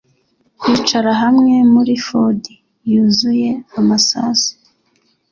[0.59, 2.43] kwicara hamwe muri ford
[2.91, 4.53] yuzuye amasasu